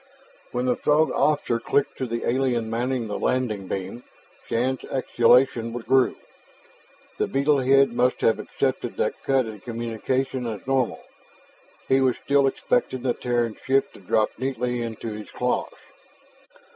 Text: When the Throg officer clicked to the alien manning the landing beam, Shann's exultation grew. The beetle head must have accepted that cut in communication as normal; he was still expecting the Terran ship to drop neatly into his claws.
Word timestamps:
When 0.51 0.65
the 0.65 0.75
Throg 0.75 1.11
officer 1.11 1.59
clicked 1.59 1.99
to 1.99 2.07
the 2.07 2.27
alien 2.27 2.71
manning 2.71 3.05
the 3.05 3.19
landing 3.19 3.67
beam, 3.67 4.01
Shann's 4.47 4.83
exultation 4.89 5.73
grew. 5.73 6.15
The 7.19 7.27
beetle 7.27 7.59
head 7.59 7.93
must 7.93 8.21
have 8.21 8.39
accepted 8.39 8.97
that 8.97 9.21
cut 9.23 9.45
in 9.45 9.59
communication 9.59 10.47
as 10.47 10.65
normal; 10.65 11.03
he 11.87 12.01
was 12.01 12.17
still 12.17 12.47
expecting 12.47 13.03
the 13.03 13.13
Terran 13.13 13.55
ship 13.63 13.93
to 13.93 13.99
drop 13.99 14.31
neatly 14.39 14.81
into 14.81 15.09
his 15.13 15.29
claws. 15.29 15.69